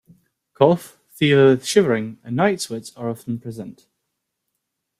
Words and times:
Cough, 0.55 0.97
fever 1.11 1.49
with 1.49 1.63
shivering, 1.63 2.17
and 2.23 2.35
night 2.35 2.59
sweats 2.59 2.91
are 2.97 3.07
often 3.07 3.37
present. 3.37 3.85